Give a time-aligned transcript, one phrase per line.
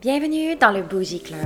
[0.00, 1.38] Bienvenue dans le Bougie Club.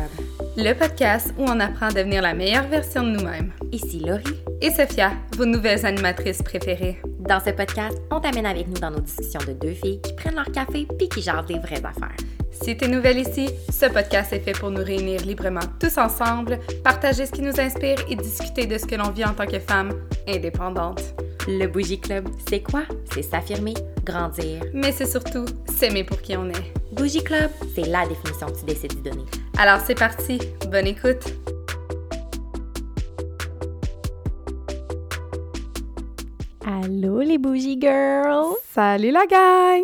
[0.56, 3.50] Le podcast où on apprend à devenir la meilleure version de nous-mêmes.
[3.72, 4.40] Ici Laurie.
[4.60, 7.00] Et Sophia, vos nouvelles animatrices préférées.
[7.18, 10.36] Dans ce podcast, on t'amène avec nous dans nos discussions de deux filles qui prennent
[10.36, 12.14] leur café puis qui jasent des vraies affaires.
[12.52, 17.26] Si t'es nouvelle ici, ce podcast est fait pour nous réunir librement tous ensemble, partager
[17.26, 19.90] ce qui nous inspire et discuter de ce que l'on vit en tant que femme
[20.28, 21.02] indépendante.
[21.48, 22.84] Le Bougie Club, c'est quoi?
[23.12, 23.74] C'est s'affirmer,
[24.04, 24.62] grandir.
[24.72, 26.83] Mais c'est surtout s'aimer pour qui on est.
[26.94, 29.24] Bougie Club, c'est la définition que tu décides de donner.
[29.58, 30.38] Alors c'est parti,
[30.70, 31.24] bonne écoute!
[36.64, 38.54] Allô les Bougie Girls!
[38.70, 39.82] Salut la gang!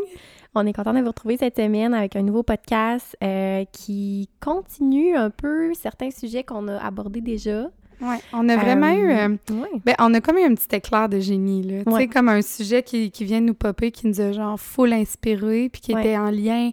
[0.54, 5.16] On est content de vous retrouver cette semaine avec un nouveau podcast euh, qui continue
[5.16, 7.70] un peu certains sujets qu'on a abordés déjà.
[8.02, 9.10] Ouais, on a vraiment eu.
[9.10, 9.80] Euh, euh, ouais.
[9.84, 11.84] ben, on a comme eu un petit éclair de génie, là.
[11.84, 14.92] Tu sais, comme un sujet qui, qui vient nous popper, qui nous a genre full
[14.92, 16.70] inspiré, puis qui était en lien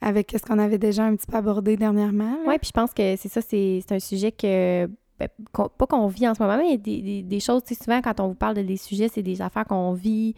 [0.00, 2.36] avec ce qu'on avait déjà un petit peu abordé dernièrement.
[2.46, 4.86] Ouais, puis je pense que c'est ça, c'est un sujet que.
[5.18, 7.62] ben, pas qu'on vit en ce moment, mais il y a des, des- des choses,
[7.64, 10.34] tu sais, souvent quand on vous parle de des sujets, c'est des affaires qu'on vit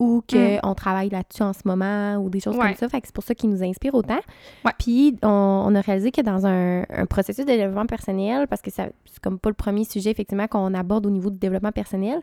[0.00, 2.60] ou qu'on travaille là-dessus en ce moment ou des choses Mm.
[2.60, 2.66] Ouais.
[2.68, 2.88] comme ça.
[2.88, 4.18] Fait que c'est pour ça qu'ils nous inspirent autant.
[4.64, 4.72] Ouais.
[4.78, 5.28] Puis on,
[5.68, 8.92] on a réalisé que dans un, un processus de développement personnel, parce que c'est
[9.22, 12.20] comme pas le premier sujet effectivement qu'on aborde au niveau du développement personnel,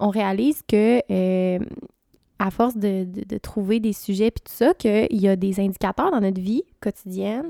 [0.00, 1.58] on réalise que euh,
[2.38, 5.58] à force de, de- de trouver des sujets puis tout ça, qu'il y a des
[5.58, 7.48] indicateurs dans notre vie quotidienne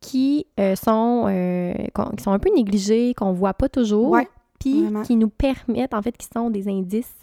[0.00, 1.72] qui euh, sont euh,
[2.18, 4.14] qui sont un peu négligés, qu'on voit pas toujours,
[4.60, 7.14] puis qui nous permettent en fait qui sont des indices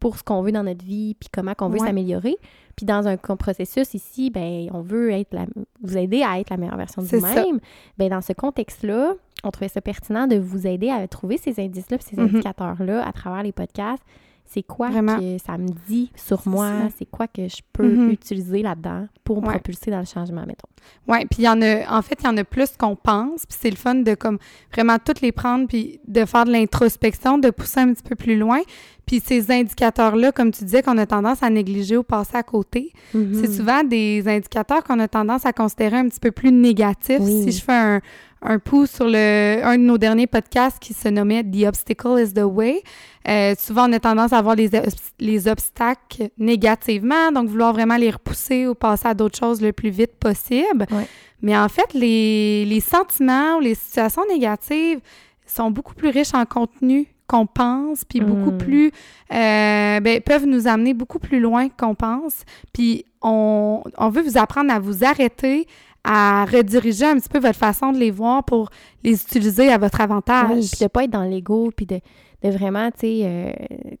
[0.00, 1.86] pour ce qu'on veut dans notre vie, puis comment qu'on veut Ouais.
[1.86, 2.36] s'améliorer.
[2.76, 5.46] Puis dans un processus ici, ben on veut être la-
[5.82, 7.58] vous aider à être la meilleure version de vous-même.
[7.98, 11.96] Ben dans ce contexte-là, on trouvait ça pertinent de vous aider à trouver ces indices-là,
[12.00, 12.24] ces Mhm.
[12.24, 14.02] indicateurs-là à travers les podcasts.
[14.48, 15.18] C'est quoi Vraiment.
[15.18, 16.70] que ça me dit sur moi?
[16.96, 18.10] C'est quoi que je peux Mhm.
[18.10, 19.54] utiliser là-dedans pour me Ouais.
[19.54, 20.68] propulser dans le changement, mettons?
[21.08, 23.44] Ouais, puis il y en a, en fait, il y en a plus qu'on pense,
[23.44, 24.38] puis c'est le fun de comme
[24.72, 28.38] vraiment toutes les prendre, puis de faire de l'introspection, de pousser un petit peu plus
[28.38, 28.60] loin.
[29.04, 32.92] Puis ces indicateurs-là, comme tu disais, qu'on a tendance à négliger ou passer à côté,
[33.14, 33.34] Mhm.
[33.40, 37.18] c'est souvent des indicateurs qu'on a tendance à considérer un petit peu plus négatifs.
[37.20, 37.42] Oui.
[37.44, 38.00] Si je fais un,
[38.46, 42.32] un pouce sur le, un de nos derniers podcasts qui se nommait The Obstacle is
[42.32, 42.82] the Way,
[43.28, 44.70] euh, souvent on a tendance à voir les,
[45.18, 49.90] les obstacles négativement, donc vouloir vraiment les repousser ou passer à d'autres choses le plus
[49.90, 50.86] vite possible.
[50.90, 51.06] Ouais.
[51.42, 55.00] Mais en fait, les, les sentiments ou les situations négatives
[55.46, 58.58] sont beaucoup plus riches en contenu qu'on pense, puis beaucoup Mm.
[58.58, 58.86] plus,
[59.32, 62.44] euh, ben, peuvent nous amener beaucoup plus loin qu'on pense.
[62.72, 65.66] Puis on, on veut vous apprendre à vous arrêter,
[66.08, 68.70] à rediriger un petit peu votre façon de les voir pour
[69.02, 70.50] les utiliser à votre avantage.
[70.50, 72.00] Oui, puis de pas être dans l'ego, puis de,
[72.42, 73.50] de vraiment, tu sais, euh,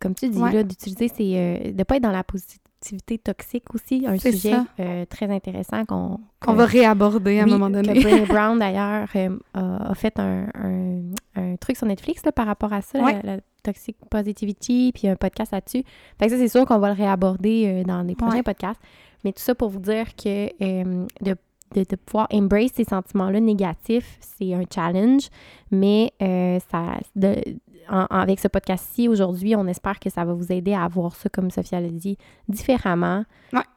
[0.00, 0.52] comme tu dis, Ouais.
[0.52, 5.04] là, d'utiliser, c'est euh, de pas être dans la positivité toxique aussi, un sujet euh,
[5.06, 8.00] très intéressant qu'on Qu'on que- va réaborder à oui, un moment que donné.
[8.00, 11.00] Brené Brown, d'ailleurs, euh, a, a fait un, un-
[11.34, 13.20] un truc sur Netflix là, par rapport à ça, Ouais.
[13.24, 15.82] la, la toxic positivity, puis un podcast là-dessus.
[16.20, 18.42] Fait que ça, c'est sûr qu'on va le réaborder euh, dans les prochains Ouais.
[18.44, 18.80] podcasts.
[19.24, 21.34] Mais tout ça pour vous dire que euh, de,
[21.74, 25.28] de, de pouvoir embrace ces sentiments-là négatifs, c'est un challenge.
[25.70, 27.42] Mais euh, ça, de-
[27.88, 31.14] en- en- avec ce podcast-ci, aujourd'hui, on espère que ça va vous aider à voir
[31.14, 32.16] ça, comme Sophia l'a dit,
[32.48, 33.24] différemment.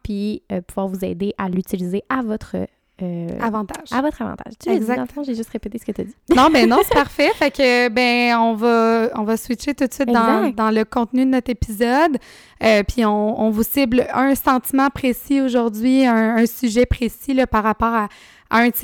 [0.02, 2.56] Puis euh, pouvoir vous aider à l'utiliser à votre
[3.02, 3.92] euh, Avantage.
[3.92, 4.52] à votre avantage.
[4.58, 4.96] Tu l'as dit, Exact.
[4.96, 6.14] dans le fond, j'ai juste répété ce que tu as dit.
[6.34, 7.30] Non, ben non, c'est parfait.
[7.34, 11.24] Fait que, ben, on va, on va switcher tout de suite dans, dans le contenu
[11.24, 12.18] de notre épisode.
[12.62, 17.46] Euh, puis on, on vous cible un sentiment précis aujourd'hui, un, un sujet précis là,
[17.46, 18.08] par rapport à,
[18.50, 18.74] à un de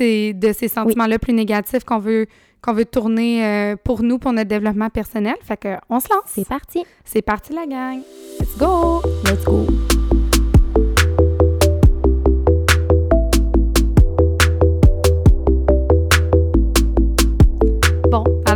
[0.53, 2.27] ces, sentiments-là plus négatifs qu'on veut,
[2.61, 5.35] qu'on veut tourner euh, pour nous, pour notre développement personnel.
[5.43, 6.23] Fait que, on se lance.
[6.27, 6.83] C'est parti.
[7.05, 7.99] C'est parti, la gang.
[8.39, 9.01] Let's go!
[9.25, 9.67] Let's go.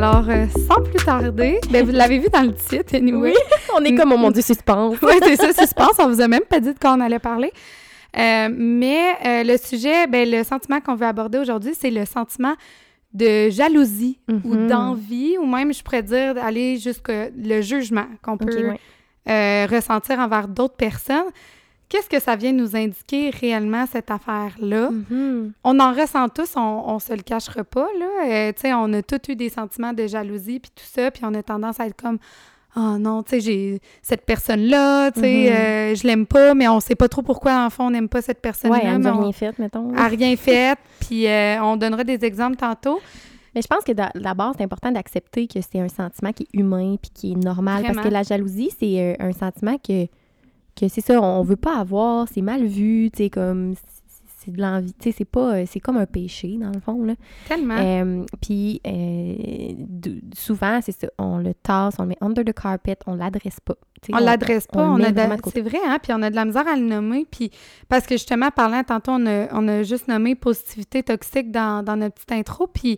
[0.03, 3.35] Alors, euh, sans plus tarder, ben, vous l'avez vu dans le titre, anyway.
[3.75, 4.97] On est comme, oh mon Dieu, suspense.
[5.03, 5.93] Oui, c'est ça, suspense.
[5.99, 7.51] On vous a même pas dit de quoi on allait parler.
[8.17, 12.55] Euh, mais euh, le sujet, ben, le sentiment qu'on veut aborder aujourd'hui, c'est le sentiment
[13.13, 14.67] de jalousie ou Mhm.
[14.67, 18.75] d'envie, ou même, je pourrais dire, d'aller jusqu'au le jugement qu'on peut
[19.27, 19.65] ouais.
[19.67, 21.29] ressentir envers d'autres personnes.
[21.91, 24.91] Qu'est-ce que ça vient nous indiquer réellement, cette affaire-là?
[24.91, 25.51] Mhm.
[25.65, 28.07] On en ressent tous, on, on se le cachera pas, là.
[28.29, 31.23] Euh, tu sais, on a tous eu des sentiments de jalousie, puis tout ça, puis
[31.25, 32.17] on a tendance à être comme
[32.77, 35.53] «Oh non, tu sais, j'ai cette personne-là, tu sais, Mhm.
[35.53, 38.21] euh, je l'aime pas, mais on sait pas trop pourquoi, en fond, on n'aime pas
[38.21, 38.77] cette personne-là.
[38.77, 39.93] Ouais, elle mais nous a on rien fait, mettons.
[39.93, 43.01] a rien fait, puis euh, on donnera des exemples tantôt.
[43.53, 46.57] Mais je pense que d'a- d'abord, c'est important d'accepter que c'est un sentiment qui est
[46.57, 47.83] humain puis qui est normal.
[47.85, 50.05] Parce que la jalousie, c'est un sentiment que,
[50.81, 53.75] que c'est ça, on veut pas avoir, c'est mal vu, tu sais, comme
[54.43, 54.91] c'est de l'envie.
[54.93, 55.53] Tu sais, c'est pas...
[55.57, 57.13] euh, c'est comme un péché, dans le fond, là.
[57.47, 57.77] Tellement.
[57.77, 59.73] Euh, Puis euh,
[60.35, 63.75] souvent, c'est ça, on le tasse, on le met under the carpet, on l'adresse pas.
[64.11, 66.67] On l'adresse pas, on a de- c'est vrai, hein, puis on a de la misère
[66.67, 67.51] à le nommer, puis
[67.87, 71.95] parce que justement, parlant tantôt, on a, on a juste nommé positivité toxique dans, dans
[71.97, 72.97] notre petite intro, puis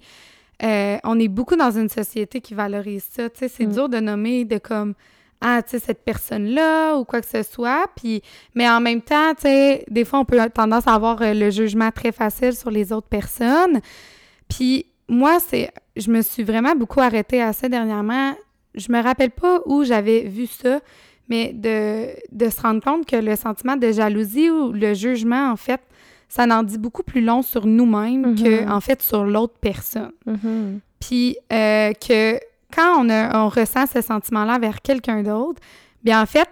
[0.64, 3.72] euh, on est beaucoup dans une société qui valorise ça, tu sais, c'est Mm.
[3.74, 4.94] dur de nommer de comme,
[5.44, 8.22] ah, tu sais, cette personne-là, ou quoi que ce soit, puis,
[8.56, 11.34] mais en même temps, tu sais, des fois, on peut avoir tendance à avoir euh,
[11.34, 13.80] le jugement très facile sur les autres personnes,
[14.50, 18.34] puis moi, c'est, je me suis vraiment beaucoup arrêtée à ça dernièrement,
[18.74, 20.80] je me rappelle pas où j'avais vu ça,
[21.30, 25.56] mais de, de se rendre compte que le sentiment de jalousie ou le jugement, en
[25.56, 25.82] fait,
[26.28, 28.72] ça en dit beaucoup plus long sur nous-mêmes que, Mhm.
[28.72, 30.12] en fait, sur l'autre personne.
[30.26, 30.80] Mhm.
[31.00, 32.40] Puis euh, que
[32.74, 35.62] quand on, a- on ressent ce sentiment-là vers quelqu'un d'autre,
[36.04, 36.48] bien en fait,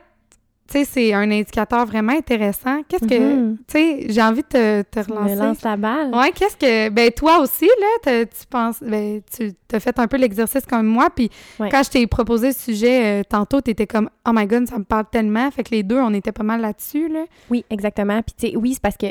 [0.72, 2.82] tu sais, c'est un indicateur vraiment intéressant.
[2.88, 3.58] Qu'est-ce que, Mhm.
[3.58, 5.36] tu sais, j'ai envie de te, te Tu me relancer.
[5.36, 6.16] lances la balle.
[6.16, 6.88] Ouais, qu'est-ce que.
[6.88, 7.66] Ben, toi aussi,
[8.06, 8.82] là, tu penses.
[8.82, 11.10] Ben, tu as fait un peu l'exercice comme moi.
[11.14, 11.30] Puis
[11.60, 11.68] Ouais.
[11.70, 14.86] quand je t'ai proposé le sujet euh, tantôt, t'étais comme, oh my god, ça me
[14.86, 15.52] parle tellement.
[15.52, 17.26] Fait que les deux, on était pas mal là-dessus, là.
[17.50, 18.22] Oui, exactement.
[18.22, 19.08] Puis, tu sais, oui, c'est parce que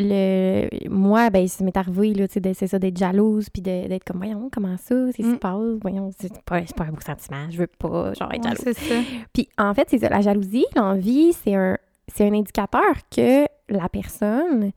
[0.00, 3.62] le moi, ben, ça m'est arrivé, là, tu sais, de- c'est ça, d'être jalouse, puis
[3.62, 5.38] de- d'être comme, voyons, comment ça, qui Mm.
[5.38, 5.78] passe?
[5.82, 8.74] Voyons, c'est pas, c'est pas un beau sentiment, je veux pas, genre, être Ouais, jalouse.
[8.76, 9.02] c'est ça.
[9.32, 11.76] Puis, en fait, c'est ça, la jalousie, l'envie, c'est un,
[12.08, 14.72] c'est un indicateur que la personne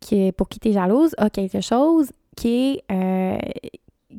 [0.00, 2.48] qui pour qui tu es jalouse a quelque chose qui
[2.88, 3.38] est, euh,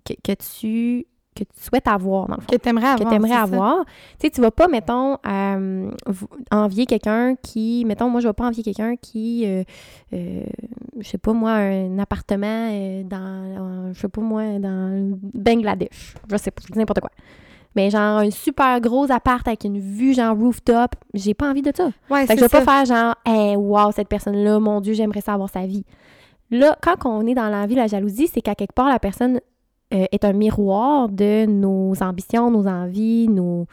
[0.05, 1.05] que, que tu
[1.37, 2.99] que tu souhaites avoir, dans le fond Que t'aimerais avoir.
[2.99, 3.85] que tu aimerais avoir.
[3.85, 3.91] Tu
[4.21, 5.91] sais, tu vas pas, mettons, euh,
[6.51, 9.63] envier quelqu'un qui, mettons, moi, je vais pas envier quelqu'un qui, euh,
[10.13, 10.43] euh,
[10.99, 16.15] je sais pas, moi, un appartement euh, dans, euh, je sais pas, moi, dans Bangladesh.
[16.29, 17.11] Je sais pas, n'importe quoi.
[17.75, 21.71] Mais genre, un super gros appart avec une vue, genre, rooftop, j'ai pas envie de
[21.75, 21.91] ça.
[22.09, 25.21] Ouais, Fait que je vais pas faire genre, hey, wow, cette personne-là, mon Dieu, j'aimerais
[25.21, 25.85] ça avoir sa vie.
[26.49, 29.41] Là, quand on est dans l'envie, la jalousie, c'est qu'à quelque part, la personne
[29.93, 33.67] euh, est un miroir de nos ambitions, nos envies, nos,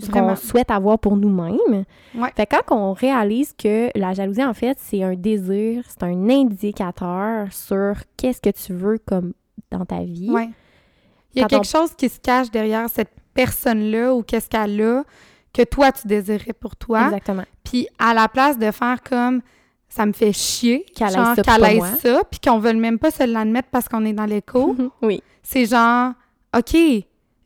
[0.00, 1.84] ce qu'on souhaite avoir pour nous-mêmes.
[2.14, 2.30] Ouais.
[2.36, 6.28] Fait que quand on réalise que la jalousie, en fait, c'est un désir, c'est un
[6.28, 9.32] indicateur sur qu'est-ce que tu veux comme
[9.70, 10.30] dans ta vie.
[10.30, 10.48] Ouais.
[11.34, 14.48] Il y a Quand on- quelque chose qui se cache derrière cette personne-là ou qu'est-ce
[14.48, 15.02] qu'elle a
[15.52, 17.06] que toi, tu désirais pour toi.
[17.06, 17.44] Exactement.
[17.64, 19.40] Puis à la place de faire comme
[19.94, 23.22] ça me fait chier, Qu'elle genre ça, qu'elle ça, puis qu'on veut même pas se
[23.24, 25.22] l'admettre parce qu'on est dans l'écho, oui.
[25.42, 26.12] c'est genre,
[26.56, 26.76] OK,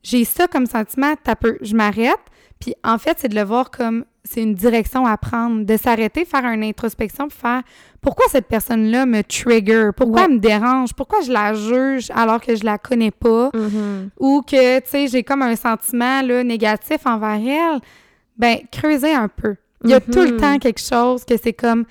[0.03, 2.17] j'ai ça comme sentiment, t'as peu, je m'arrête.
[2.59, 6.25] Puis en fait, c'est de le voir comme c'est une direction à prendre, de s'arrêter,
[6.25, 7.63] faire une introspection, puis faire
[8.01, 10.27] pourquoi cette personne-là me trigger, pourquoi Ouais.
[10.29, 14.11] elle me dérange, pourquoi je la juge alors que je la connais pas, Mhm.
[14.19, 17.81] ou que, tu sais, j'ai comme un sentiment là, négatif envers elle.
[18.39, 19.57] Ben, creuser un peu.
[19.85, 20.41] Il y a tout le Mhm.
[20.41, 21.85] temps quelque chose que c'est comme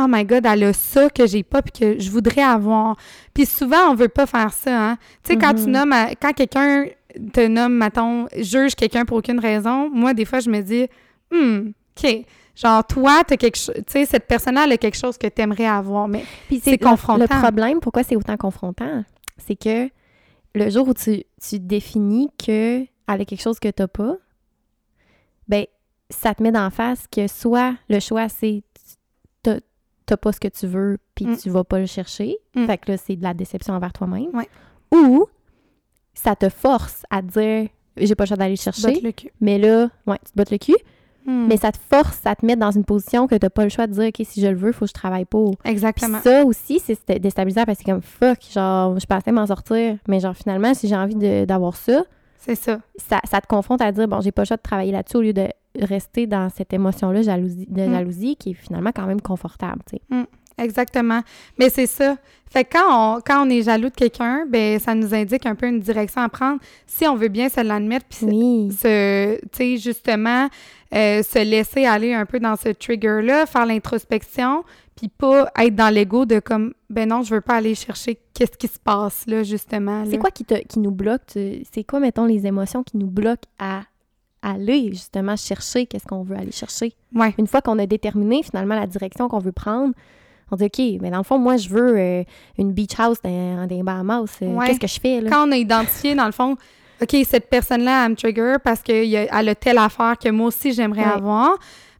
[0.00, 2.96] Oh my God, elle a ça que j'ai pas puis que je voudrais avoir.
[3.34, 4.96] Puis souvent, on veut pas faire ça, hein.
[5.24, 5.70] Tu sais, quand tu Mhm.
[5.72, 6.86] nommes, à- quand quelqu'un
[7.32, 10.86] te nomme, mettons, juge quelqu'un pour aucune raison, moi, des fois, je me dis,
[11.32, 12.24] hmm, OK.
[12.54, 15.66] Genre, toi, t'as quelque chose, tu sais, cette personne-là, elle a quelque chose que t'aimerais
[15.66, 17.22] avoir, mais Puis C'est confrontant.
[17.22, 19.04] Le problème, pourquoi c'est autant confrontant,
[19.36, 19.88] c'est que
[20.54, 24.16] le jour où tu, tu définis que elle a quelque chose que t'as pas,
[25.46, 25.64] ben
[26.10, 28.62] ça te met d'en face que soit le choix c'est
[30.08, 31.36] t'as pas ce que tu veux puis Mm.
[31.36, 32.66] tu vas pas le chercher, Mm.
[32.66, 34.48] fait que là c'est de la déception envers toi-même, Ouais.
[34.92, 35.26] ou
[36.14, 39.30] ça te force à dire j'ai pas le choix d'aller chercher, le cul.
[39.40, 40.76] mais là ouais tu te bottes le cul,
[41.26, 41.46] Hmm.
[41.46, 43.86] mais ça te force à te mettre dans une position que t'as pas le choix
[43.86, 45.56] de dire ok si je le veux faut que je travaille pour.
[45.64, 46.20] Exactement.
[46.22, 49.98] ça aussi, c'est st- déstabilisant parce que c'est comme fuck, genre, je pensais m'en sortir,
[50.08, 52.04] mais genre, finalement, si j'ai envie d'avoir ça,
[52.38, 52.80] C'est ça.
[52.96, 55.22] ça, ça te confronte à dire, bon, j'ai pas le choix de travailler là-dessus au
[55.22, 55.48] lieu de
[55.80, 57.92] rester dans cette émotion-là jalousie, de Mm.
[57.92, 60.26] jalousie qui est finalement quand même confortable, tu sais.
[60.58, 61.20] Exactement.
[61.58, 62.16] Mais c'est ça.
[62.50, 65.54] Fait que quand on, quand on est jaloux de quelqu'un, ben ça nous indique un
[65.54, 68.72] peu une direction à prendre si on veut bien se l'admettre puis se- Oui.
[68.72, 70.48] se, tu sais, justement,
[70.94, 74.64] euh, se laisser aller un peu dans ce trigger-là, faire l'introspection,
[74.96, 78.56] puis pas être dans l'ego de comme, ben non, je veux pas aller chercher qu'est-ce
[78.56, 80.04] qui se passe là, justement.
[80.06, 80.18] C'est là.
[80.18, 81.20] quoi qui, te, qui nous bloque?
[81.34, 83.82] C'est quoi, mettons, les émotions qui nous bloquent à
[84.40, 86.94] aller justement chercher qu'est-ce qu'on veut aller chercher?
[87.14, 87.34] Ouais.
[87.38, 89.92] Une fois qu'on a déterminé finalement la direction qu'on veut prendre,
[90.50, 92.22] on dit, OK, mais dans le fond, moi, je veux euh,
[92.58, 94.24] une beach house dans, les Bahamas.
[94.42, 94.66] Euh, Ouais.
[94.66, 95.30] Qu'est-ce que je fais, là?
[95.30, 96.56] Quand on a identifié, dans le fond,
[97.00, 101.04] OK, cette personne-là, elle me trigger parce qu'elle a, telle affaire que moi aussi, j'aimerais
[101.04, 101.12] Ouais.
[101.12, 101.50] avoir.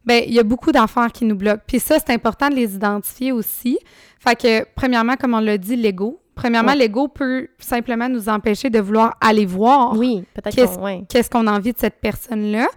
[0.05, 1.61] Ben, il y a beaucoup d'affaires qui nous bloquent.
[1.67, 3.77] Puis ça, c'est important de les identifier aussi.
[4.19, 6.19] Fait que, premièrement, comme on l'a dit, l'ego.
[6.35, 6.77] Premièrement, Ouais.
[6.77, 10.83] l'ego peut simplement nous empêcher de vouloir aller voir Oui, peut-être Qu'est-ce- qu'on...
[10.85, 11.03] Ouais.
[11.09, 12.67] qu'est-ce qu'on a envie de cette personne-là.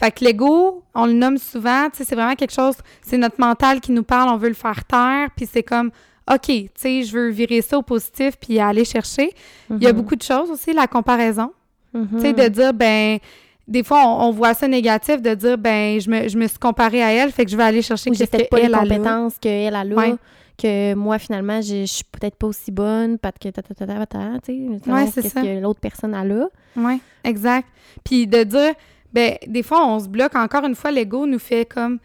[0.00, 3.38] Fait que l'ego, on le nomme souvent, tu sais, c'est vraiment quelque chose, c'est notre
[3.38, 5.90] mental qui nous parle, on veut le faire taire, puis c'est comme,
[6.32, 9.30] OK, tu sais, je veux virer ça au positif puis aller chercher.
[9.68, 9.96] Il y a Mhm.
[10.00, 11.52] beaucoup de choses aussi, la comparaison.
[11.92, 12.08] Mhm.
[12.14, 13.18] Tu sais, de dire, ben,
[13.68, 16.58] des fois, on, on voit ça négatif, de dire, ben, je me, je me suis
[16.58, 19.34] comparée à elle, fait que je vais aller chercher qu'est-ce peut-être pas les qu'elle compétences
[19.38, 19.94] qu'elle a là.
[19.96, 20.14] Ouais.
[20.56, 24.06] Que moi, finalement, je suis peut-être pas aussi bonne parce que ta ta ta ta
[24.06, 24.52] ta, tu
[24.84, 26.46] sais, Ouais, qu'est-ce que l'autre personne a là.
[26.76, 27.66] Oui, exact.
[28.04, 28.72] Puis de dire,
[29.12, 30.34] ben, des fois, on se bloque.
[30.36, 31.98] Encore une fois, l'ego nous fait comme,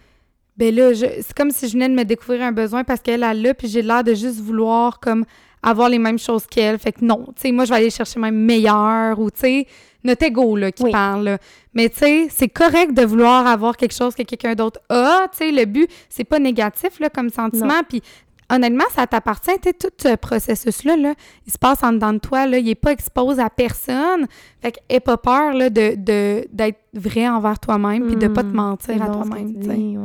[0.58, 3.24] ben là, je- c'est comme si je venais de me découvrir un besoin parce qu'elle
[3.24, 5.26] a là, puis j'ai l'air de juste vouloir, comme,
[5.62, 6.78] avoir les mêmes choses qu'elle.
[6.80, 9.68] Fait que non, tu sais, moi, je vais aller chercher même meilleur ou, tu sais,
[10.04, 10.92] notre ego, là, qui Oui.
[10.92, 11.38] parle, là.
[11.74, 15.38] Mais, tu sais, c'est correct de vouloir avoir quelque chose que quelqu'un d'autre a, tu
[15.40, 18.02] sais, le but, c'est pas négatif, là, comme sentiment, puis
[18.50, 21.14] honnêtement, ça t'appartient, tu tout ce processus-là, là,
[21.48, 24.28] il se passe en dedans de toi, là, il est pas exposé à personne,
[24.62, 28.44] fait que aie pas peur, là, de, de- d'être vrai envers toi-même, puis de pas
[28.44, 29.98] te Hmm, mentir à bon toi-même, tu tu.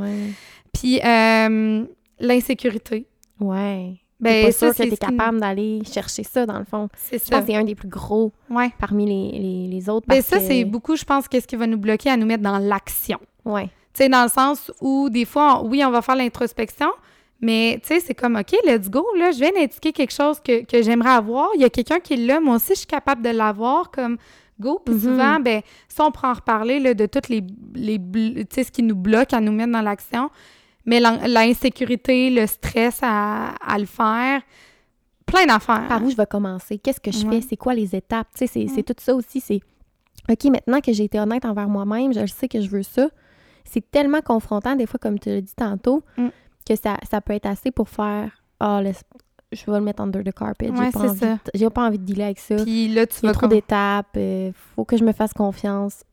[0.73, 1.85] Puis, euh,
[2.19, 3.07] l'insécurité,
[3.41, 3.97] Ouais.
[4.21, 6.89] ben, pas ça, sûr que ce qui- capable d'aller chercher ça, dans le fond.
[6.95, 8.71] C'est Je pense ça, que c'est un des plus gros ouais.
[8.79, 10.07] parmi les, les, les autres.
[10.07, 12.27] Ben, parce ça, que- c'est beaucoup, je pense, qu'est-ce qui va nous bloquer à nous
[12.27, 13.19] mettre dans l'action.
[13.45, 13.67] Ouais.
[13.93, 16.89] Tu sais, dans le sens où, des fois, on- oui, on va faire l'introspection,
[17.41, 20.65] mais, tu sais, c'est comme, OK, let's go, là, je viens d'indiquer quelque chose que,
[20.65, 21.49] que j'aimerais avoir.
[21.55, 24.19] Il y a quelqu'un qui est là, moi aussi, je suis capable de l'avoir, comme,
[24.61, 24.81] go.
[24.85, 25.01] Puis Mhm.
[25.01, 27.43] souvent, ben ça, on prend en reparler, là, de toutes les,
[27.75, 30.31] les tu sais, ce qui nous bloque à nous mettre dans l'action.
[30.87, 34.43] Mais l'in- l'insécurité, le stress à, à le faire,
[35.27, 35.87] plein d'affaires.
[35.89, 36.79] Par où je vais commencer?
[36.79, 37.41] Qu'est-ce que je Ouais.
[37.41, 37.47] fais?
[37.51, 38.29] C'est quoi les étapes?
[38.37, 38.83] Tu sais, c'est, Ouais.
[38.83, 39.41] tout ça aussi.
[39.41, 39.61] C'est
[40.29, 43.09] OK, maintenant que j'ai été honnête envers moi-même, je sais que je veux ça.
[43.65, 46.29] C'est tellement confrontant, des fois, comme tu l'as dit tantôt, Mm.
[46.69, 49.03] Que ça, ça peut être assez pour faire Ah, laisse-
[49.53, 50.71] je vais le mettre under the carpet.
[50.71, 52.55] Ouais, j'ai, pas c'est envie de- j'ai pas envie de dealer avec ça.
[52.57, 54.17] Puis là, tu Il y a vas trop comme- d'étapes.
[54.17, 56.03] euh, faut que je me fasse confiance.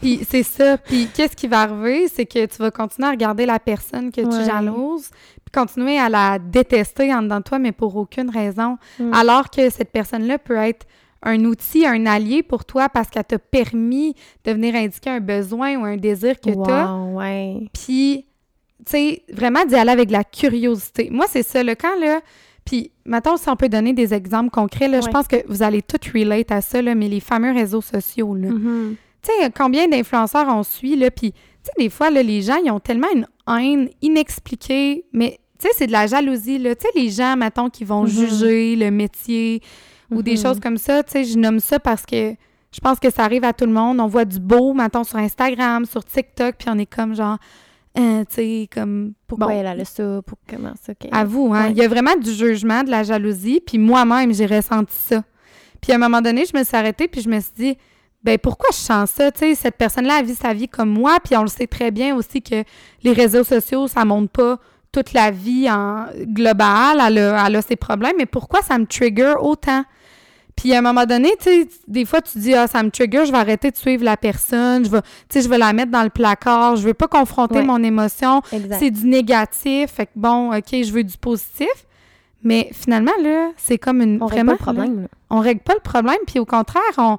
[0.00, 0.78] Puis c'est ça.
[0.78, 2.08] Puis qu'est-ce qui va arriver?
[2.08, 4.44] C'est que tu vas continuer à regarder la personne que tu Ouais.
[4.44, 5.10] jalouses,
[5.44, 8.78] puis continuer à la détester en dedans de toi, mais pour aucune raison.
[8.98, 9.12] Mm.
[9.12, 10.86] Alors que cette personne-là peut être
[11.24, 15.76] un outil, un allié pour toi parce qu'elle t'a permis de venir indiquer un besoin
[15.76, 16.94] ou un désir que tu as.
[16.94, 17.68] Wow, ouais.
[17.72, 18.24] Puis,
[18.84, 21.08] tu sais, vraiment d'y aller avec de la curiosité.
[21.10, 22.20] Moi, c'est ça, le quand, là.
[22.64, 25.80] Puis, maintenant, si on peut donner des exemples concrets, là, je pense que vous allez
[25.82, 28.48] tout relate à ça, là, mais les fameux réseaux sociaux, là.
[28.50, 28.96] Mhm.
[29.22, 32.56] Tu sais, combien d'influenceurs on suit, là, puis, tu sais, des fois, là, les gens,
[32.64, 36.74] ils ont tellement une haine inexpliquée, mais, tu sais, c'est de la jalousie, là.
[36.76, 38.08] Tu sais, les gens, mettons, qui vont Mhm.
[38.08, 39.62] juger le métier
[40.10, 40.42] ou des Mhm.
[40.42, 42.34] choses comme ça, tu sais, je nomme ça parce que
[42.70, 43.98] je pense que ça arrive à tout le monde.
[43.98, 47.38] On voit du beau, mettons, sur Instagram, sur TikTok, puis on est comme, genre,
[47.98, 49.12] euh, tu sais, comme...
[49.26, 50.20] Pourquoi bon, elle a le ça?
[50.24, 50.94] Pour comment ça?
[50.94, 51.64] qu'elle- à vous, hein.
[51.66, 51.70] Ouais.
[51.72, 55.22] Il y a vraiment du jugement, de la jalousie, puis moi-même, j'ai ressenti ça.
[55.80, 57.78] Puis à un moment donné, je me suis arrêtée, puis je me suis dit,
[58.24, 59.30] ben pourquoi je sens ça?
[59.30, 61.90] Tu sais, cette personne-là, elle vit sa vie comme moi, puis on le sait très
[61.90, 62.64] bien aussi que
[63.02, 64.58] les réseaux sociaux, ça montre pas
[64.90, 68.86] toute la vie en globale, elle a, elle a ses problèmes, mais pourquoi ça me
[68.86, 69.84] trigger autant?
[70.60, 73.24] Puis à un moment donné, tu sais, des fois, tu dis, ah, ça me trigger,
[73.26, 75.92] je vais arrêter de suivre la personne, je vais, tu sais, je vais la mettre
[75.92, 77.64] dans le placard, je veux pas confronter Ouais.
[77.64, 78.42] mon émotion,
[78.78, 81.68] c'est du négatif, fait que bon, OK, je veux du positif.
[82.42, 84.18] Mais finalement, là, c'est comme une.
[84.22, 85.02] On règle vraiment, pas le là, problème.
[85.02, 85.08] là.
[85.30, 87.16] on règle pas le problème, puis au contraire, on.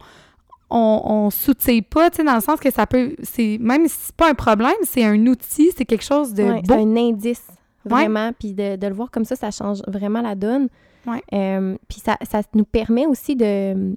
[0.71, 3.15] On, on soutient pas, tu sais, dans le sens que ça peut.
[3.23, 6.61] c'est Même si c'est pas un problème, c'est un outil, c'est quelque chose de Ouais,
[6.61, 6.75] beau.
[6.75, 7.41] c'est un indice,
[7.85, 8.31] vraiment.
[8.37, 10.67] Puis de, de le voir comme ça, ça change vraiment la donne.
[11.07, 11.21] Ouais.
[11.33, 13.93] Euh, puis ça, ça nous permet aussi de euh,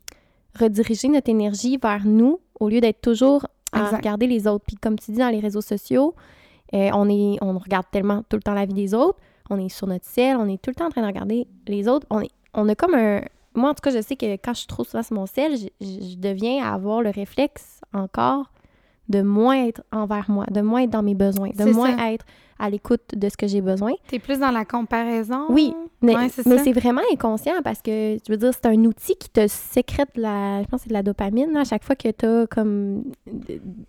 [0.58, 3.96] rediriger notre énergie vers nous au lieu d'être toujours à Exact.
[3.96, 4.64] regarder les autres.
[4.66, 6.14] Puis comme tu dis dans les réseaux sociaux,
[6.74, 9.18] euh, on, est, on regarde tellement tout le temps la vie des autres.
[9.50, 11.88] On est sur notre ciel, on est tout le temps en train de regarder les
[11.88, 12.06] autres.
[12.10, 13.22] On, est, on a comme un...
[13.54, 15.56] Moi, en tout cas, je sais que quand je suis trop souvent sur mon ciel,
[15.56, 18.51] je, je- je deviens à avoir le réflexe encore
[19.12, 22.12] de moins être envers moi, de moins être dans mes besoins, de moins ça.
[22.12, 22.24] être
[22.58, 23.92] à l'écoute de ce que j'ai besoin.
[24.08, 25.46] T'es plus dans la comparaison?
[25.48, 26.64] Oui, Mais, Ouais, c'est mais ça.
[26.64, 30.22] c'est vraiment inconscient parce que, je veux dire, c'est un outil qui te sécrète de
[30.22, 33.04] la, je pense que de la dopamine, là, à chaque fois que tu as comme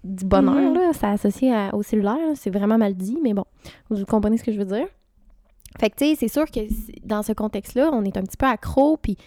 [0.04, 0.74] du bonheur, Mhm.
[0.76, 3.46] là, c'est associé à- au cellulaire, là, c'est vraiment mal dit, mais bon,
[3.90, 4.88] vous comprenez ce que je veux dire.
[5.80, 6.60] Fait que, tu sais, c'est sûr que
[7.04, 9.18] dans ce contexte-là, on est un petit peu accro, puis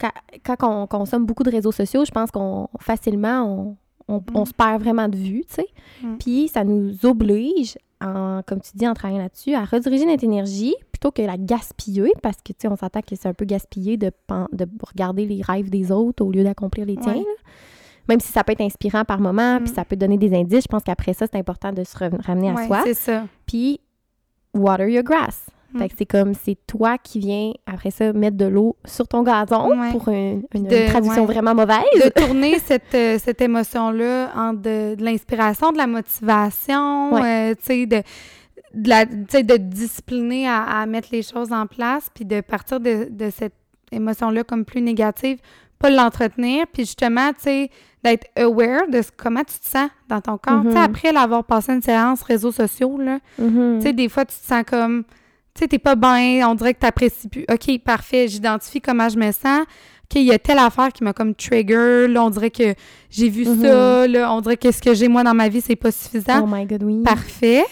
[0.00, 0.12] quand,
[0.44, 3.76] quand on consomme beaucoup de réseaux sociaux, je pense qu'on facilement, on,
[4.08, 4.46] on, on Mm.
[4.46, 5.66] se perd vraiment de vue, tu sais.
[6.02, 6.16] Mm.
[6.18, 10.74] Puis ça nous oblige, en, comme tu dis, en travaillant là-dessus, à rediriger notre énergie
[10.92, 13.96] plutôt que la gaspiller, parce que, tu sais, on s'entend que c'est un peu gaspillé
[13.96, 14.10] de,
[14.52, 17.14] de regarder les rêves des autres au lieu d'accomplir les tiens.
[17.14, 17.24] Ouais.
[18.08, 19.74] Même si ça peut être inspirant par moment, puis Mm.
[19.74, 22.54] ça peut donner des indices, je pense qu'après ça, c'est important de se ramener à
[22.54, 22.80] Ouais, soi.
[22.84, 23.26] c'est ça.
[23.46, 23.80] Puis,
[24.54, 25.46] water your grass.
[25.72, 25.78] Mm.
[25.80, 29.22] Fait que c'est comme, c'est toi qui viens, après ça, mettre de l'eau sur ton
[29.22, 29.90] gazon Ouais.
[29.92, 31.32] pour une, une- De- une traduction ouais.
[31.34, 31.84] vraiment mauvaise.
[32.02, 37.64] de tourner cette, euh, cette émotion-là en de, de l'inspiration, de la motivation, euh, tu
[37.64, 38.02] sais, de...
[38.74, 42.80] de, la, de te discipliner à, à mettre les choses en place, puis de partir
[42.80, 43.54] de, de cette
[43.92, 45.38] émotion-là comme plus négative,
[45.78, 47.70] pas l'entretenir, puis justement, tu sais,
[48.04, 50.62] d'être aware de ce- comment tu te sens dans ton corps.
[50.62, 50.84] Tu sais, Mhm.
[50.84, 53.78] après l'avoir passé une séance réseaux sociaux, là, Mhm.
[53.80, 55.04] tu sais, des fois, tu te sens comme,
[55.58, 57.44] tu sais, t'es pas bien, on dirait que t'apprécies plus.
[57.50, 59.62] OK, parfait, j'identifie comment je me sens.
[60.10, 62.74] OK, il y a telle affaire qui m'a comme trigger, là, on dirait que
[63.10, 63.62] j'ai vu Mhm.
[63.62, 66.42] ça, là, on dirait que ce que j'ai moi dans ma vie, c'est pas suffisant.
[66.44, 67.02] Oh my God, oui.
[67.02, 67.64] Parfait.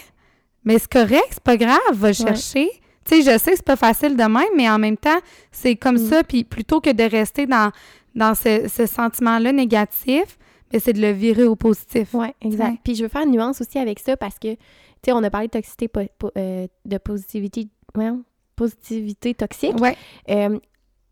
[0.63, 2.69] Mais c'est correct, c'est pas grave, va le chercher.
[3.05, 5.17] Tu sais, je sais que c'est pas facile de même, mais en même temps,
[5.51, 6.09] c'est comme Mm.
[6.09, 6.23] ça.
[6.23, 7.71] Puis plutôt que de rester dans,
[8.15, 10.37] dans ce, ce sentiment-là négatif,
[10.71, 12.09] ben, c'est de le virer au positif.
[12.13, 12.79] Oui, exact.
[12.83, 14.57] Puis je veux faire une nuance aussi avec ça parce que, tu
[15.05, 18.11] sais, on a parlé de toxicité, po- po- euh, de positivité, ouais,
[18.55, 19.79] positivité toxique.
[19.79, 19.95] Ouais.
[20.29, 20.59] Euh,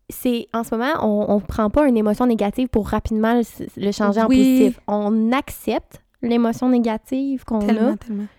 [0.08, 3.42] c'est en ce moment, on ne prend pas une émotion négative pour rapidement le,
[3.76, 4.78] le changer en positif.
[4.86, 7.96] On accepte l'émotion négative qu'on a, Tellement,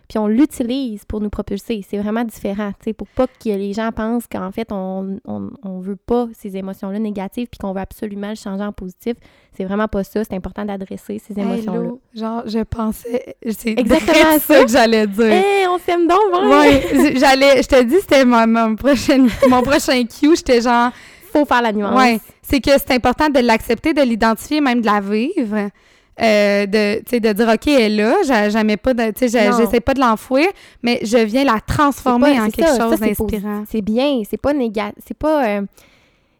[0.08, 1.84] puis on l'utilise pour nous propulser.
[1.90, 5.50] C'est vraiment différent, tu sais, pour pas que les gens pensent qu'en fait, on, on,
[5.64, 9.16] on veut pas ces émotions-là négatives puis qu'on veut absolument le changer en positif.
[9.56, 10.24] C'est vraiment pas ça.
[10.24, 11.90] C'est important d'adresser ces émotions-là.
[12.14, 13.36] Genre, je pensais.
[13.50, 14.64] C'est Exactement ça.
[14.64, 15.26] que j'allais dire.
[15.32, 16.20] Hey, on s'aime donc.
[16.50, 17.62] Ouais, j'allais.
[17.64, 20.36] Je te dis, c'était mon, mon prochain, mon prochain cue.
[20.36, 20.92] J'étais genre.
[21.34, 21.96] Faut faire la nuance.
[21.98, 25.70] Ouais, c'est que c'est important de l'accepter, de l'identifier, même de la vivre.
[26.20, 30.00] Euh, de, de dire, OK, elle est là, j'a- jamais pas de, j'essaie pas de
[30.00, 30.48] l'enfouir,
[30.82, 33.64] mais je viens la transformer pas- en quelque ça, chose d'inspirant.
[33.70, 35.46] C'est bien, c'est pas négatif, c'est pas...
[35.48, 35.62] euh,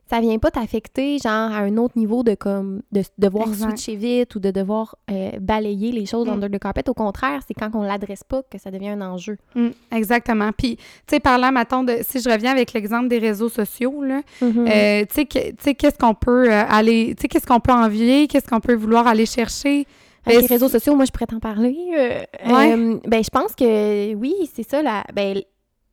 [0.10, 3.78] ça vient pas t'affecter, genre, à un autre niveau de, comme, de devoir Exact.
[3.78, 6.32] switcher vite ou de devoir euh, balayer les choses Mm.
[6.32, 6.88] under the carpet.
[6.90, 9.38] Au contraire, c'est quand on l'adresse pas que ça devient un enjeu.
[9.56, 10.52] Mm, exactement.
[10.58, 14.22] Puis, tu sais, parlant, mettons, de, si je reviens avec l'exemple des réseaux sociaux, là,
[14.42, 14.68] Mhm.
[14.68, 15.26] euh, tu
[15.60, 18.76] sais, qu'est-ce qu'on peut euh, aller, tu sais, qu'est-ce qu'on peut envier, qu'est-ce qu'on peut
[18.76, 19.86] vouloir aller chercher?
[20.26, 21.78] Avec les réseaux sociaux, moi, je pourrais t'en parler.
[21.98, 23.00] euh, Ouais.
[23.08, 24.82] ben, je pense que oui, c'est ça.
[24.82, 25.40] La, ben,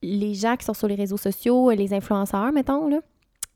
[0.03, 2.99] les gens qui sont sur les réseaux sociaux, les influenceurs, mettons, là,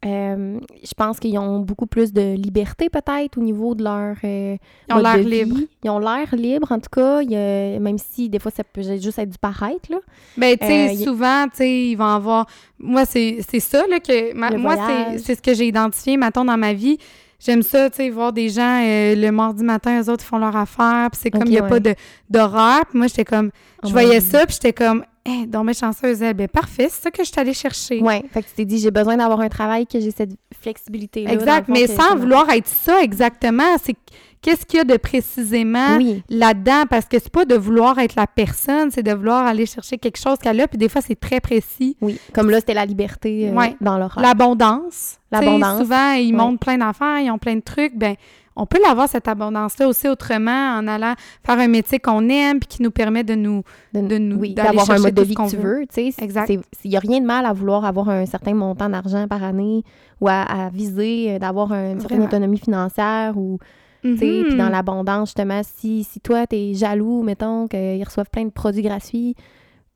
[0.04, 4.14] euh, je pense qu'ils ont beaucoup plus de liberté, peut-être, au niveau de leur.
[4.22, 4.56] euh,
[4.88, 5.56] Ils ont l'air libres.
[5.82, 7.20] Ils ont l'air libres, en tout cas.
[7.22, 9.98] Il y a- même si, des fois, ça peut juste être du paraître, là.
[10.36, 12.46] Ben, tu sais, Euh, souvent, tu sais, ils vont avoir...
[12.78, 14.34] Moi, c'est ça, là, que...
[14.34, 14.76] ma- moi,
[15.18, 16.98] c'est ce que j'ai identifié, mettons, dans ma vie.
[17.40, 20.56] J'aime ça, tu sais, voir des gens, le mardi matin, eux autres, ils font leur
[20.56, 21.80] affaire, puis c'est comme, il n'y a ouais.
[21.80, 21.94] pas
[22.30, 22.82] d'horaire.
[22.88, 23.50] Puis moi, j'étais comme...
[23.82, 25.04] Je Oh voyais ça, puis j'étais comme...
[25.28, 26.34] Hé, donc, mes chanceuse, elle.
[26.34, 28.00] Ben, parfait, c'est ça que je suis allée chercher.
[28.00, 31.32] Ouais, fait que tu t'es dit, j'ai besoin d'avoir un travail, que j'ai cette flexibilité-là.
[31.32, 33.76] exact, mais sans vouloir être ça exactement.
[33.82, 33.94] C'est
[34.42, 38.14] qu'est-ce qu'il y a de précisément Oui, là-dedans, parce que c'est pas de vouloir être
[38.16, 41.18] la personne, c'est de vouloir aller chercher quelque chose qu'elle a, puis des fois, c'est
[41.18, 41.96] très précis.
[42.00, 42.18] oui.
[42.32, 43.76] Comme là, c'était la liberté euh, Ouais.
[43.80, 44.22] dans l'horaire.
[44.22, 45.16] L'abondance.
[45.30, 45.78] L'abondance.
[45.80, 46.36] Souvent, ils Ouais.
[46.36, 47.96] montrent plein d'affaires, ils ont plein de trucs.
[47.96, 48.14] Ben,
[48.58, 51.14] on peut l'avoir, cette abondance-là, aussi autrement, en allant
[51.46, 53.62] faire un métier qu'on aime puis qui nous permet de nous...
[53.94, 55.80] de nous- oui, d'avoir un mode de vie que tu veut.
[55.80, 55.86] veux.
[55.86, 56.50] Tu sais, Exact.
[56.84, 59.84] Il n'y a rien de mal à vouloir avoir un certain montant d'argent par année
[60.20, 63.58] ou à, à viser euh, d'avoir une certaine autonomie financière ou,
[64.04, 64.16] Mhm.
[64.16, 68.50] puis dans l'abondance, justement, si, si toi, tu es jaloux, mettons, qu'ils reçoivent plein de
[68.50, 69.34] produits gratuits,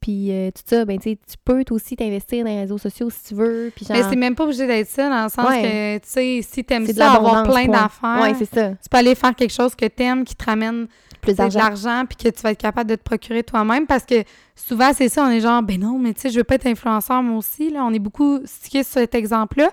[0.03, 3.35] puis euh, tout ça, ben, tu peux aussi t'investir dans les réseaux sociaux si tu
[3.35, 3.97] veux, puis genre...
[3.97, 5.63] Mais c'est même pas obligé d'être ça, dans le sens Ouais.
[5.63, 8.71] que, tu sais, si t'aimes de ça, avoir plein d'affaires, Ouais, c'est ça.
[8.73, 10.89] tu peux aller faire quelque chose que t'aimes, qui te ramène
[11.23, 11.59] Plus de d'argent.
[11.61, 14.25] l'argent, puis que tu vas être capable de te procurer toi-même, parce que
[14.57, 16.67] souvent, c'est ça, on est genre, ben non, mais tu sais, je veux pas être
[16.67, 19.71] influenceur, moi aussi, là, on est beaucoup stické sur cet exemple-là,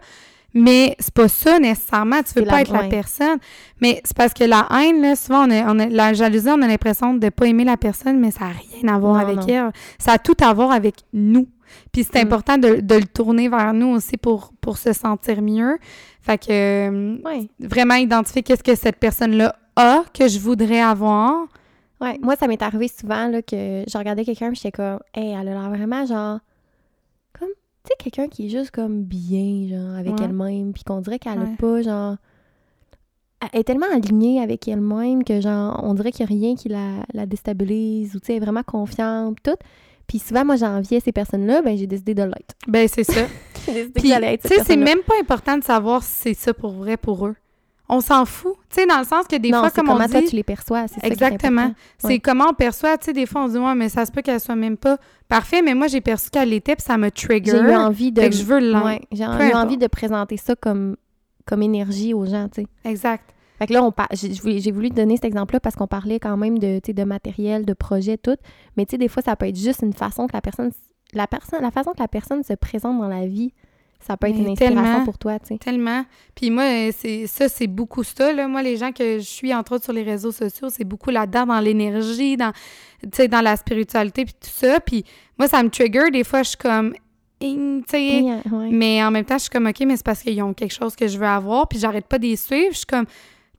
[0.53, 2.89] mais c'est pas ça, nécessairement, tu veux pas la- être la ouais.
[2.89, 3.37] personne,
[3.81, 6.61] mais c'est parce que la haine, là, souvent, on a, on a- la jalousie, on
[6.61, 9.37] a l'impression de pas aimer la personne, mais ça a rien à voir Non, avec
[9.37, 9.45] non.
[9.47, 11.47] elle, ça a tout à voir avec nous,
[11.91, 12.25] puis c'est Mm.
[12.27, 15.77] important de, de le tourner vers nous aussi pour, pour se sentir mieux,
[16.21, 17.17] fait que euh,
[17.59, 21.45] vraiment identifier qu'est-ce que cette personne-là a, que je voudrais avoir,
[22.01, 25.33] Ouais, moi, ça m'est arrivé souvent là, que je regardais quelqu'un et j'étais comme, hey,
[25.33, 26.39] elle a l'air vraiment genre.
[27.89, 30.25] Sais, quelqu'un qui est juste comme bien, genre, avec Ouais.
[30.25, 31.53] elle-même, puis qu'on dirait qu'elle Ouais.
[31.53, 32.15] a pas, genre.
[33.53, 36.67] Elle est tellement alignée avec elle-même que, genre, on dirait qu'il n'y a rien qui
[36.69, 39.55] la, la déstabilise ou, tu sais, elle est vraiment confiante, tout.
[40.07, 42.55] Puis souvent, moi, j'enviais ces personnes-là, ben j'ai décidé de l'être.
[42.67, 43.21] ben c'est ça.
[43.65, 46.97] J'ai décidé tu sais, c'est même pas important de savoir si c'est ça pour vrai
[46.97, 47.35] pour eux.
[47.91, 48.53] On s'en fout.
[48.69, 50.27] Tu sais, dans le sens que des non, fois, comme on comment toi, dit...
[50.27, 51.73] tu les perçois, c'est Exactement.
[51.97, 52.19] C'est Ouais.
[52.19, 52.97] comment on perçoit.
[52.99, 54.77] Tu sais, des fois, on se dit, ouais, mais ça se peut qu'elle soit même
[54.77, 54.97] pas
[55.27, 57.51] parfait, mais moi, j'ai perçu qu'elle l'était, puis ça me trigger.
[57.51, 58.21] J'ai eu envie de...
[58.21, 58.59] Fait que je veux.
[58.83, 59.55] Ouais, j'ai eu importe.
[59.55, 60.97] envie de présenter ça comme,
[61.45, 62.67] comme énergie aux gens, tu sais.
[62.85, 63.23] Exact.
[63.57, 66.37] Fait que là, on par- j'ai voulu te donner cet exemple-là parce qu'on parlait quand
[66.37, 68.37] même de, de matériel, de projet, tout.
[68.77, 70.71] Mais tu sais, des fois, ça peut être juste une façon que la personne,
[71.13, 73.51] la personne, la façon que la personne se présente dans la vie.
[73.99, 75.05] Ça peut être Mais une inspiration tellement.
[75.05, 75.57] pour toi, tu sais.
[75.57, 76.05] Tellement.
[76.33, 78.31] Puis moi, euh, c'est ça, c'est beaucoup ça.
[78.31, 78.47] Là.
[78.47, 81.45] Moi, les gens que je suis, entre autres, sur les réseaux sociaux, c'est beaucoup là-dedans,
[81.45, 82.53] dans l'énergie, dans,
[83.03, 84.79] tu sais, dans la spiritualité, puis tout ça.
[84.79, 85.03] Puis
[85.37, 86.11] moi, ça me trigger.
[86.11, 86.93] Des fois, je suis comme...
[88.51, 88.69] Ouais.
[88.69, 90.95] Mais en même temps, je suis comme, OK, mais c'est parce qu'ils ont quelque chose
[90.95, 92.71] que je veux avoir, puis j'arrête pas d'y suivre.
[92.71, 93.05] Je suis comme,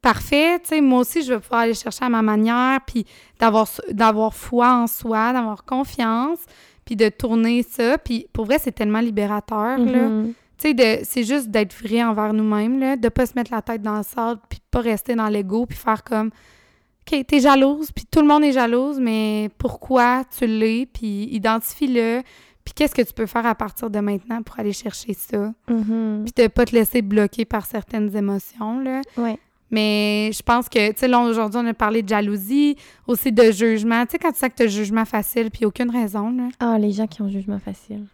[0.03, 3.07] parfait, tu sais, moi aussi, je vais pouvoir aller chercher à ma manière, puis
[3.39, 6.41] d'avoir, d'avoir foi en soi, d'avoir confiance,
[6.91, 7.99] puis de tourner ça.
[7.99, 10.09] Puis pour vrai, c'est tellement libérateur, là.
[10.09, 10.33] Mhm.
[10.59, 13.63] Tu sais, de- c'est juste d'être vrai envers nous-mêmes, là, de pas se mettre la
[13.63, 16.31] tête dans le sable, puis de pas rester dans l'ego, puis faire comme,
[17.13, 22.23] OK, t'es jalouse, puis tout le monde est jalouse, mais pourquoi tu l'es, puis identifie-le,
[22.65, 26.25] puis qu'est-ce que tu peux faire à partir de maintenant pour aller chercher ça, Mhm.
[26.25, 29.01] puis de pas te laisser bloquer par certaines émotions, là.
[29.17, 29.39] Ouais.
[29.71, 33.51] Mais je pense que, tu sais, là, aujourd'hui, on a parlé de jalousie, aussi de
[33.53, 34.05] jugement.
[34.05, 36.49] Tu sais, quand tu sais que tu as jugement facile, puis aucune raison, là.
[36.59, 38.07] Ah, les gens qui ont jugement facile.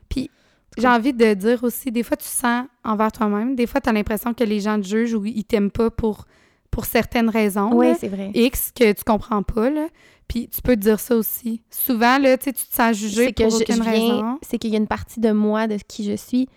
[0.79, 3.55] J'ai envie de dire aussi, des fois, tu sens envers toi-même.
[3.55, 6.27] Des fois, tu as l'impression que les gens te jugent ou ils t'aiment pas pour,
[6.71, 7.71] pour certaines raisons.
[7.73, 8.31] Oui, c'est vrai.
[8.35, 9.87] X que tu comprends pas, là.
[10.29, 11.63] Puis tu peux te dire ça aussi.
[11.71, 14.39] Souvent, là, tu te sens jugé que pour je, aucune je viens, raison.
[14.43, 16.49] c'est qu'il y a une partie de moi, de qui je suis,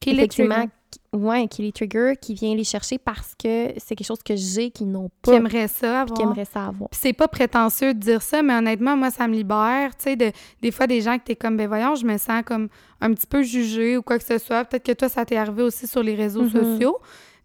[0.00, 0.66] Qui effectivement,
[1.14, 4.70] ouais, qui les trigger, qui vient les chercher parce que c'est quelque chose que j'ai
[4.70, 6.34] qu'ils n'ont Qui pas, aimerait ça avoir.
[6.34, 6.88] qui ça avoir.
[6.92, 9.96] C'est pas prétentieux de dire ça, mais honnêtement, moi, ça me libère.
[9.96, 10.30] Tu sais, de,
[10.62, 12.68] des fois, des gens que t'es comme, ben voyons, je me sens comme
[13.00, 14.64] un petit peu jugée ou quoi que ce soit.
[14.64, 16.50] Peut-être que toi, ça t'est arrivé aussi sur les réseaux Mhm.
[16.50, 16.98] sociaux.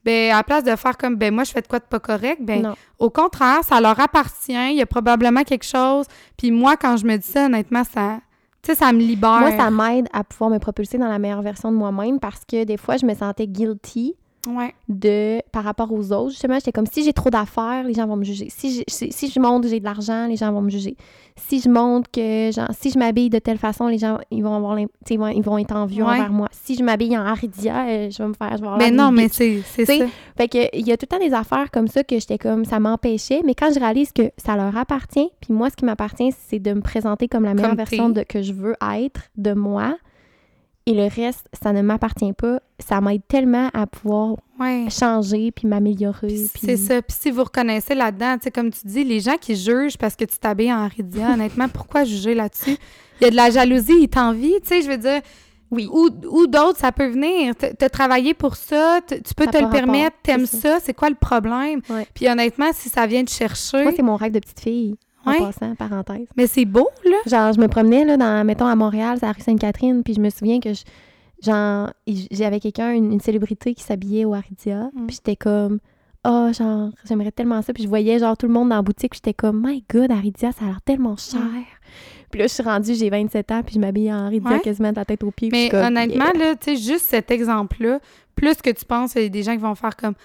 [0.05, 2.01] Ben, à la place de faire comme, ben moi, je fais de quoi de pas
[2.01, 2.75] correct, ben non.
[2.99, 4.51] au contraire, ça leur appartient.
[4.71, 6.07] Il y a probablement quelque chose.
[6.37, 8.19] Puis moi, quand je me dis ça, honnêtement, ça,
[8.71, 9.39] sais, ça me libère.
[9.39, 12.63] Moi, ça m'aide à pouvoir me propulser dans la meilleure version de moi-même parce que
[12.63, 14.15] des fois, je me sentais guilty
[14.47, 14.73] Ouais.
[14.89, 16.31] de par rapport aux autres.
[16.31, 18.47] Justement, j'étais comme si j'ai trop d'affaires, les gens vont me juger.
[18.49, 20.97] Si, j'ai- si, si je montre que j'ai de l'argent, les gens vont me juger.
[21.35, 24.55] Si je montre que genre, si je m'habille de telle façon, les gens ils vont
[24.55, 26.11] avoir ils vont, ils vont être envieux Ouais.
[26.11, 26.47] envers moi.
[26.51, 29.03] Si je m'habille en Aridia, euh, je vais me faire je vais avoir Mais l'air
[29.05, 30.05] non, mais c'est c'est ça.
[30.37, 32.65] Fait que il y a tout le temps des affaires comme ça que j'étais comme
[32.65, 36.31] ça m'empêchait, mais quand je réalise que ça leur appartient, puis moi ce qui m'appartient
[36.47, 39.53] c'est de me présenter comme la meilleure Comme version de que je veux être de
[39.53, 39.95] moi.
[40.85, 42.59] Et le reste, ça ne m'appartient pas.
[42.77, 44.85] Ça m'aide tellement à pouvoir Ouais.
[44.89, 46.27] changer puis m'améliorer.
[46.27, 47.01] Puis C'est ça.
[47.01, 50.15] Puis si vous reconnaissez là-dedans, tu sais, comme tu dis, les gens qui jugent parce
[50.15, 52.77] que tu t'habilles en Ridia, honnêtement, pourquoi juger là-dessus?
[53.21, 55.21] Il y a de la jalousie, ils t'envient, tu sais, je veux dire.
[55.71, 55.87] Oui.
[55.91, 57.55] Ou, ou d'autres, ça peut venir.
[57.55, 60.93] T- T'as travaillé pour ça, tu peux Ça te le permettre, t'aimes c'est ça, c'est
[60.93, 61.81] quoi le problème?
[61.89, 62.05] Ouais.
[62.13, 64.95] Puis honnêtement, si ça vient te chercher, Moi, c'est mon rêve de petite fille.
[65.25, 66.27] En passant, parenthèse.
[66.35, 67.17] mais c'est beau, là.
[67.25, 70.19] Genre, je me promenais, là, dans, mettons, à Montréal, c'est la rue Sainte-Catherine, puis je
[70.21, 70.83] me souviens que, je,
[71.43, 71.91] genre,
[72.31, 75.05] j'avais quelqu'un, une, une célébrité qui s'habillait au Aridia, Mm.
[75.07, 75.79] puis j'étais comme,
[76.25, 79.11] oh, genre, j'aimerais tellement ça, puis je voyais, genre, tout le monde dans la boutique,
[79.11, 81.39] puis j'étais comme, my God, Aridia, ça a l'air tellement cher.
[82.31, 84.59] Puis là, je suis rendue, j'ai 27 ans, puis je m'habille en Aridia Ouais.
[84.59, 85.49] quasiment de la tête aux pieds.
[85.51, 86.45] Mais comme, honnêtement, yeah.
[86.49, 87.99] là, tu sais, juste cet exemple-là,
[88.35, 90.15] plus que tu penses, il y a des gens qui vont faire comme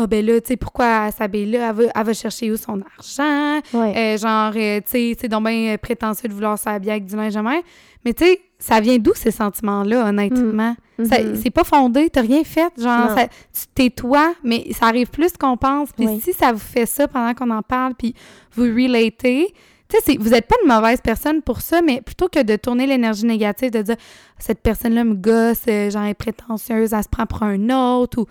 [0.00, 1.70] Ah, ben là, tu sais, pourquoi elle s'habille là?
[1.70, 3.60] Elle va, elle va chercher où son argent?
[3.74, 3.96] Ouais.
[3.96, 7.16] Euh, genre, euh, tu sais, c'est donc bien euh, prétentieux de vouloir s'habiller avec du
[7.16, 7.58] linge à main.
[8.04, 10.76] Mais tu sais, ça vient d'où ces sentiments-là, honnêtement?
[11.04, 11.34] Ça- Mhm.
[11.36, 12.72] C'est pas fondé, t'as rien fait.
[12.78, 13.16] Genre, Non.
[13.16, 15.90] ça- tu t'es toi, mais ça arrive plus qu'on pense.
[15.92, 16.20] Puis Oui.
[16.20, 18.14] si ça vous fait ça pendant qu'on en parle, puis
[18.54, 19.52] vous relatez,
[19.88, 22.86] tu sais, vous n'êtes pas une mauvaise personne pour ça, mais plutôt que de tourner
[22.86, 23.96] l'énergie négative, de dire
[24.38, 28.26] cette personne-là me gosse, genre, elle est prétentieuse, elle se prend pour un autre, ou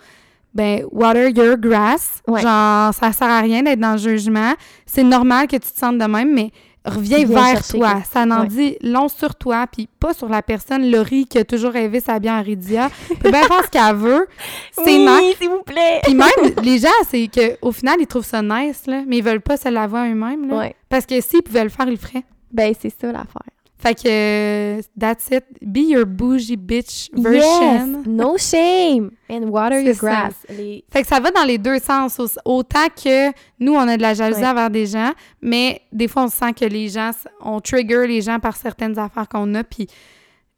[0.54, 2.22] ben, water your grass.
[2.26, 2.40] Ouais.
[2.40, 4.54] Genre, ça sert à rien d'être dans le jugement.
[4.86, 6.50] C'est normal que tu te sentes de même, mais
[6.84, 8.02] reviens Viens vers toi.
[8.10, 8.48] Ça en Ouais.
[8.48, 12.18] dit long sur toi, puis pas sur la personne, Laurie, qui a toujours rêvé sa
[12.18, 12.90] bien en Ridia.
[13.20, 14.26] peut bien faire ce qu'elle veut.
[14.72, 16.00] C'est oui, s'il vous plaît!
[16.02, 16.28] Puis même,
[16.62, 19.68] les gens, c'est qu'au final, ils trouvent ça nice, là, mais ils veulent pas se
[19.68, 20.50] l'avouer eux-mêmes.
[20.50, 20.74] Ouais.
[20.88, 22.24] Parce que s'ils pouvaient le faire, ils le feraient.
[22.50, 23.42] Ben, c'est ça l'affaire.
[23.80, 25.44] Fait que, that's it.
[25.62, 27.98] Be your bougie bitch version.
[27.98, 28.06] Yes!
[28.06, 29.12] No shame!
[29.30, 30.34] And water your grass.
[30.48, 32.18] Les- Fait que ça va dans les deux sens.
[32.18, 32.26] Au-
[32.58, 33.28] Autant que
[33.60, 34.48] nous, on a de la jalousie Ouais.
[34.48, 38.40] envers des gens, mais des fois, on sent que les gens, on trigger les gens
[38.40, 39.86] par certaines affaires qu'on a, puis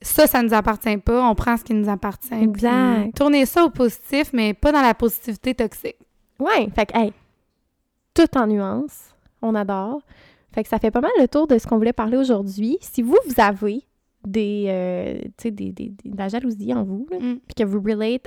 [0.01, 1.23] ça, ça nous appartient pas.
[1.29, 2.29] On prend ce qui nous appartient.
[2.31, 3.15] puis Exact.
[3.17, 5.97] Tournez ça au positif, mais pas dans la positivité toxique.
[6.39, 7.13] Ouais, fait que, hey,
[8.15, 9.11] tout en nuances.
[9.43, 10.01] On adore.
[10.53, 12.79] Fait que ça fait pas mal le tour de ce qu'on voulait parler aujourd'hui.
[12.81, 13.83] Si vous, vous avez
[14.27, 17.37] des, euh, des, des- des- de la jalousie en vous, Mm.
[17.47, 18.27] puis que vous relate,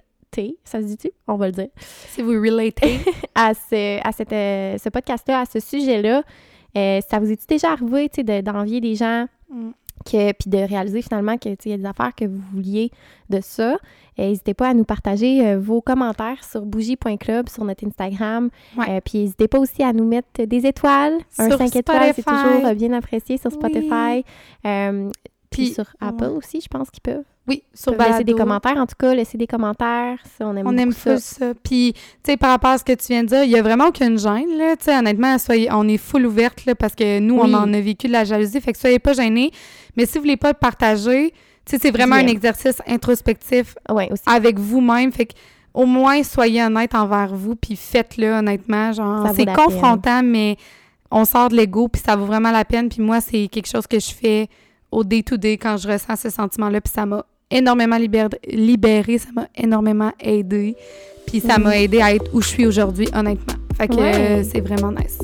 [0.64, 1.12] ça se dit-tu?
[1.28, 1.68] On va le dire.
[1.78, 2.98] Si vous relatez.
[3.36, 6.24] À ce, à cette, euh, ce podcast-là, à ce sujet-là,
[6.78, 8.10] euh, ça vous est-tu déjà arrivé,
[8.42, 9.72] d'envier des gens Mm.
[10.04, 12.42] Que, puis de réaliser finalement que, tu sais, il y a des affaires que vous
[12.54, 12.92] vouliez
[13.30, 13.74] de ça?
[13.74, 13.78] Euh,
[14.18, 18.50] N'hésitez pas à nous partager euh, vos commentaires sur bougie.club, sur notre Instagram.
[18.78, 18.86] Ouais.
[18.89, 21.18] Euh, puis n'hésitez pas aussi à nous mettre des étoiles.
[21.38, 24.24] un Sur 5 étoiles, c'est toujours bien apprécié sur Spotify.
[25.54, 26.30] Puis sur Apple ouais.
[26.30, 27.24] aussi, je pense qu'ils peuvent.
[27.48, 28.44] oui, sur Peuvent laisser des Balado.
[28.44, 30.18] commentaires, en tout cas, laisser des commentaires.
[30.38, 31.18] Ça, on aime On aime ça.
[31.18, 31.54] ça.
[31.63, 32.00] Puis, tu
[32.32, 34.18] sais, par rapport à ce que tu viens de dire, il y a vraiment aucune
[34.18, 34.76] gêne, là.
[34.78, 37.50] Tu sais, honnêtement, soyez, on est full ouverte, là, parce que nous, Oui.
[37.52, 38.60] on en a vécu de la jalousie.
[38.62, 39.52] Fait que soyez pas gênés.
[39.98, 41.32] Mais si vous voulez pas le partager,
[41.66, 44.24] tu sais, c'est vraiment un exercice introspectif Ouais, aussi.
[44.26, 45.12] avec vous-même.
[45.12, 45.34] Fait que,
[45.74, 48.92] au moins, soyez honnête envers vous, puis faites-le, honnêtement.
[48.94, 50.58] Genre, c'est confrontant, mais
[51.12, 52.89] on sort de l'ego, puis ça vaut vraiment la peine.
[52.89, 54.48] Puis moi, c'est quelque chose que je fais
[54.93, 59.47] au day-to-day quand je ressens ce sentiment-là, puis ça m'a énormément libéré, libéré, ça m'a
[59.56, 60.75] énormément aidé,
[61.27, 63.56] puis ça m'a aidé à être où je suis aujourd'hui, honnêtement.
[63.77, 64.13] Fait que Ouais.
[64.15, 65.19] euh, c'est vraiment nice.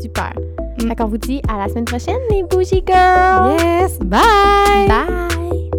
[0.00, 0.32] Super.
[0.80, 0.88] Mm.
[0.88, 3.56] Fait qu'on vous dit à la semaine prochaine, les Bougie Girls!
[3.60, 3.98] Yes!
[4.00, 4.88] Bye!
[4.88, 5.73] Bye!